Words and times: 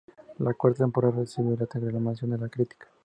La 0.39 0.55
cuarta 0.55 0.83
temporada 0.85 1.17
recibió 1.19 1.55
la 1.55 1.65
aclamación 1.65 2.31
de 2.31 2.39
la 2.39 2.49
crítica. 2.49 2.87